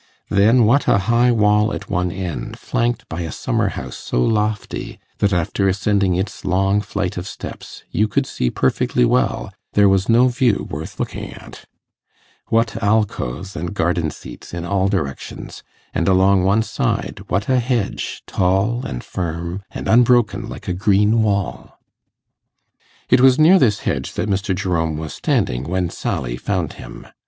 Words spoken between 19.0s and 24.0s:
firm, and unbroken, like a green wall! It was near this